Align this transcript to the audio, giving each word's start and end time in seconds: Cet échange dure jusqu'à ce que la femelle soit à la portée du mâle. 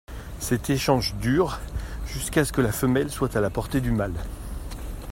Cet 0.39 0.71
échange 0.71 1.13
dure 1.17 1.59
jusqu'à 2.07 2.43
ce 2.43 2.51
que 2.51 2.61
la 2.61 2.71
femelle 2.71 3.11
soit 3.11 3.35
à 3.35 3.39
la 3.39 3.51
portée 3.51 3.81
du 3.81 3.91
mâle. 3.91 4.15